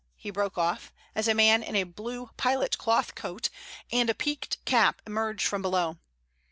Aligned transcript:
he 0.15 0.31
broke 0.31 0.57
off, 0.57 0.91
as 1.13 1.27
a 1.27 1.33
man 1.35 1.61
in 1.61 1.75
a 1.75 1.83
blue 1.83 2.31
pilot 2.35 2.75
cloth 2.79 3.13
coat 3.13 3.49
and 3.91 4.09
a 4.09 4.15
peaked 4.15 4.57
cap 4.65 4.99
emerged 5.05 5.45
from 5.45 5.61
below. 5.61 5.99